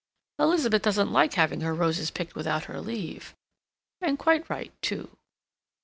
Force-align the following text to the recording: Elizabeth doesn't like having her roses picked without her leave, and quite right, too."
Elizabeth 0.39 0.81
doesn't 0.81 1.11
like 1.11 1.33
having 1.35 1.61
her 1.61 1.75
roses 1.75 2.09
picked 2.09 2.33
without 2.33 2.63
her 2.63 2.81
leave, 2.81 3.35
and 4.01 4.17
quite 4.17 4.49
right, 4.49 4.73
too." 4.81 5.15